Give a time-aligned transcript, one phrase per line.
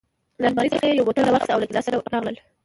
[0.41, 2.35] له المارۍ څخه یې یو بوتل راواخیست او له ګیلاس سره راغلل.